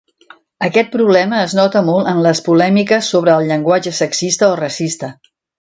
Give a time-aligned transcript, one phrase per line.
[0.67, 5.13] Aquest problema es nota molt en les polèmiques sobre el llenguatge sexista o racista.